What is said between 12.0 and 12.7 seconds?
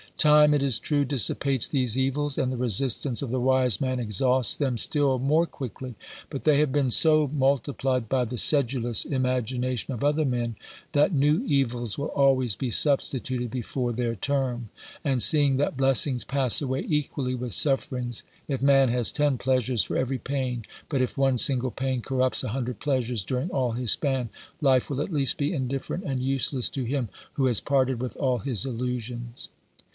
always be